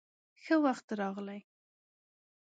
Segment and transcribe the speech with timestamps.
[0.41, 1.39] _ښه وخت راغلې.